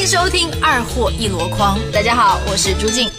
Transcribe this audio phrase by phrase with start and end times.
[0.00, 1.78] 迎收听《二货一箩筐》。
[1.92, 3.10] 大家好，我是朱静。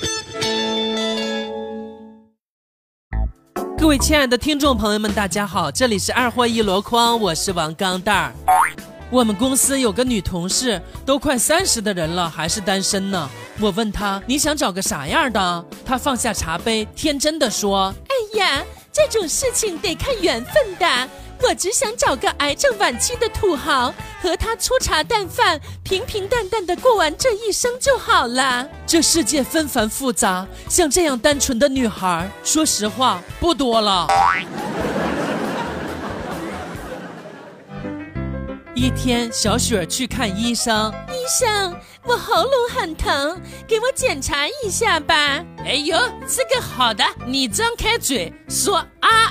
[3.77, 8.33] 各位亲爱的听众朋友们，大家好，这里是《二货一箩筐》，我是王钢蛋儿。
[9.11, 13.29] 我们公司有个女同事，都快三十的人了，还是单身呢。
[13.59, 15.65] 我问她你想找个啥样的？
[15.85, 21.09] 她放下茶杯，天真的说：“哎呀，这种事情得看缘分的。
[21.43, 28.67] 我只想找个癌症晚期的土豪，和他粗茶淡饭，平平淡淡的过完这一生就好了。
[28.85, 34.07] 这世界纷繁复杂，像这样单纯的女孩，说实话不多了。”
[38.73, 40.91] 一天，小雪去看医生。
[41.09, 45.43] 医生，我喉咙很疼，给我检查一下吧。
[45.65, 45.95] 哎呦，
[46.27, 49.29] 这个好的，你张开嘴说啊啊，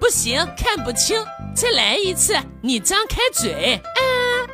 [0.00, 1.22] 不行，看不清，
[1.56, 4.00] 再来一次，你张开嘴啊，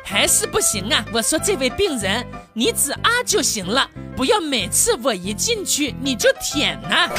[0.05, 1.03] 还是不行啊。
[1.11, 7.09] 我说这位病人，你只啊就行了，不要每次我一进去你就舔 呐。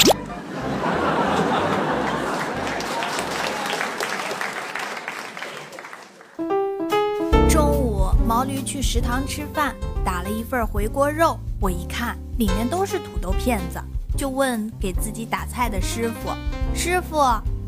[8.27, 11.39] 毛驴去食堂吃饭，打了一份回锅肉。
[11.61, 13.79] 我一看，里面都是土豆片子，
[14.17, 16.31] 就问给自己打菜的师傅
[16.75, 17.17] ：“师傅，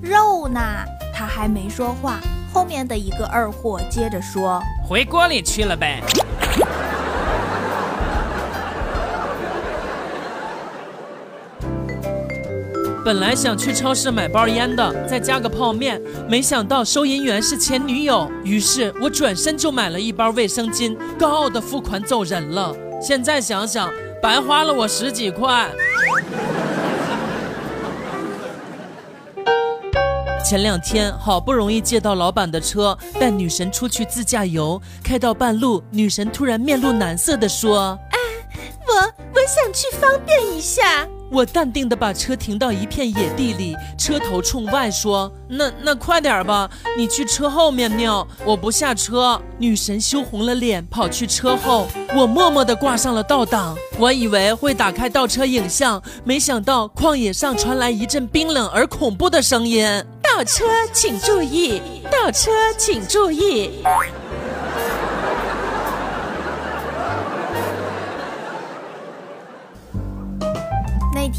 [0.02, 0.59] 肉呢？”
[1.14, 2.20] 他还没说话，
[2.53, 6.02] 后面的一个二货接着说：“回锅里去了呗。”
[13.04, 22.76] 本来想去超市买包烟的，再加个泡面，没想到收银员是前女友，于是我转身就买了一包卫生巾，高傲的付款走人了。
[23.02, 23.89] 现在想想，
[24.22, 25.70] 白花了我十几块。
[30.48, 38.16] 前两天好不容易借到老板的车，带女神出去自驾游，开到半路，女神突然面露难色的说：“啊，
[38.88, 53.76] 我我想去方便一下。”我淡定的把车停到一片野地里，车头冲外说：“那那快点吧，你去车后面尿，我不下车。”女神羞红了脸，跑去车后，我默默的挂上了倒档。
[53.99, 59.86] 我以为会打开倒车影像，没想到旷野上传来一阵冰冷而恐怖的声音
[60.37, 61.81] ：“倒车请注意，
[62.11, 63.83] 倒车请注意。”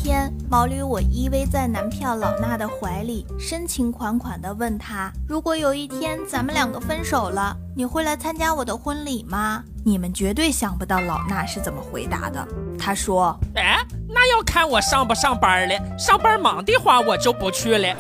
[0.03, 12.47] 天，毛驴我依偎在男票老衲的怀里，深情款款地问他：“如果有一天咱们两个分手了，你会来参加我的婚礼吗？”你们绝对想不到老衲是怎么回答的。
[12.79, 13.79] 他说：“哎，
[14.09, 15.99] 那要看我上不上班了。
[15.99, 17.95] 上班忙的话，我就不去了。”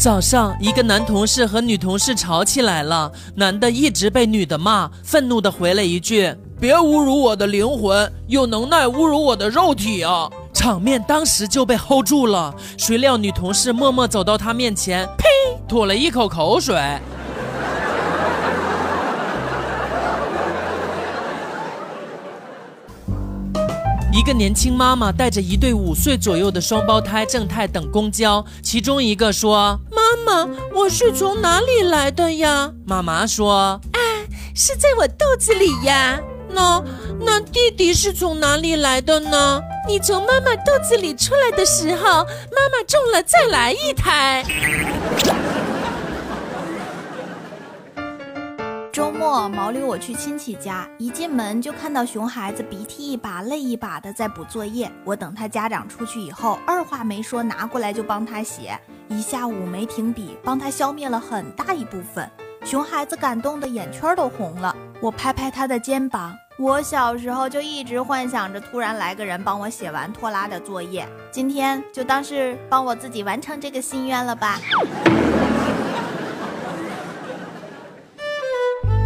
[0.00, 12.54] 早上，一个男同事和女同事吵起来了，男的一直被女的骂，愤怒的回了一句：“别侮辱我的灵魂，有能耐侮辱我的肉体啊！”场面当时就被 hold 住了。
[12.78, 15.26] 谁料女同事默默走到他面前，呸，
[15.68, 16.74] 吐了一口口水。
[24.12, 29.78] 一个年轻妈妈带着一对五岁左右的双胞胎正太等公交，其中一个说
[30.24, 33.98] ：“妈妈，我是从哪里来的呀？”妈妈说：“啊，
[34.54, 36.20] 是在我肚子里呀。”
[36.52, 36.82] 那
[37.20, 39.60] 那弟弟是从哪里来的呢？
[39.86, 44.44] 你从妈妈肚子里出来的时候，妈妈中了再来一胎。
[48.92, 54.90] 周末，毛驴我去亲戚家，一进门就看到熊孩子鼻涕一把泪一把的在补作业。
[55.04, 58.76] 我等他家长出去以后，二话没说拿过来就帮他写，
[59.08, 62.28] 一下午没停笔，帮他消灭了很大一部分。
[62.64, 64.74] 熊孩子感动的眼圈都红了。
[65.00, 74.58] 我拍拍他的肩膀，我小时候就一直幻想着突然来个人帮我写完拖拉的作业，今天就当是帮我自己完成这个心愿了吧。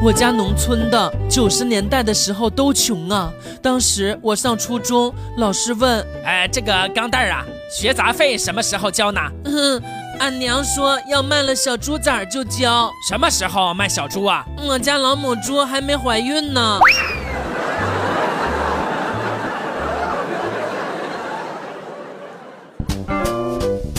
[0.03, 3.33] 我家农村的，九十年代的时候都穷啊。
[3.63, 9.83] 当时我上初中，老师问：“哎，这个钢蛋儿啊，学杂费什么时候交呢？”哼，
[10.21, 12.91] 俺娘说要卖了小猪崽儿就交。
[13.09, 14.45] 什么时候卖小猪啊？
[14.63, 16.79] 我家老母猪还没怀孕呢。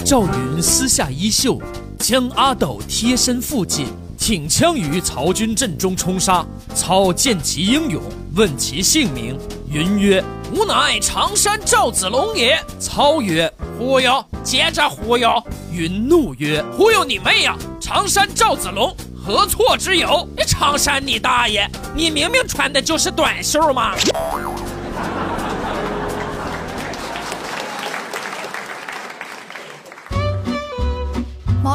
[0.05, 1.59] 赵云撕下衣袖，
[1.97, 3.87] 将阿斗贴身附近。
[4.25, 6.43] 挺枪于曹军阵中冲杀，
[6.73, 8.01] 操见其英勇，
[8.33, 9.37] 问其姓名，
[9.69, 15.31] 云曰：“吾乃常山赵子龙也。”操曰：“忽悠，接着忽悠。
[15.71, 17.55] 云怒曰：“忽悠你妹呀！
[17.79, 20.27] 常山赵子龙，何错之有？
[20.47, 21.69] 常山你大爷！
[21.95, 23.93] 你明明穿的就是短袖嘛！”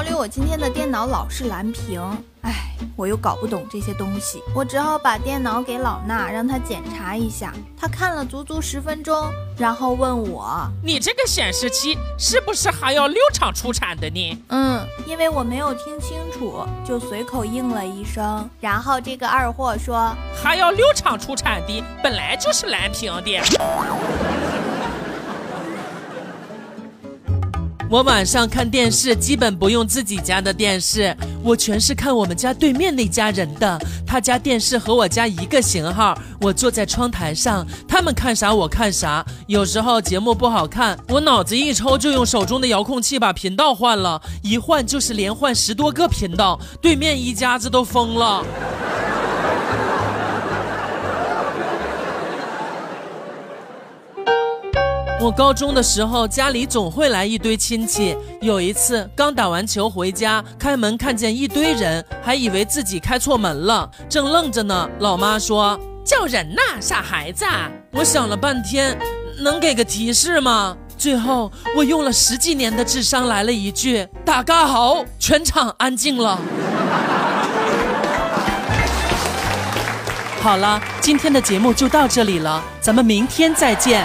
[0.00, 2.00] 毛驴，我今天的电脑老是蓝屏，
[2.40, 7.52] 哎，我又搞不懂这些东西，我只好把电脑给老衲，让他检查一下。
[7.78, 18.48] 他看了足足十分钟，然后问我：“你这个显示器是不是还要六厂出产的呢？”嗯，因为我没有听清楚，就随口应了一声。
[18.58, 23.38] 然后这个二货说：“还要六厂出产的，本来就是蓝屏的。”
[27.90, 33.76] 我晚上看电视基本不用自己家的电视，我全是看我们家对面那家人的。
[34.06, 39.26] 他家电视和我家一个型号，我坐在窗台上，他们看啥我看啥。
[39.48, 48.46] 有时候节目不好看，我脑子一抽就用手中的遥控器把频道换了，一换就是连换十多个频道，对面一家子都疯了。
[55.20, 58.16] 我高中的时候，家里总会来一堆亲戚。
[58.40, 64.88] 有一次刚打完球回家，开门看见一堆人，还以为自己开错门了，正愣着呢。
[65.00, 67.44] 老妈说：“叫人呐，傻孩子。”
[67.92, 68.98] 我想了半天，
[69.40, 70.74] 能给个提示吗？
[70.96, 76.38] 最后我用了十几年的智商来了一句：“大家好！”全场安静了。
[80.40, 84.02] 好了，今天的节目就到这里了，咱们明天再见。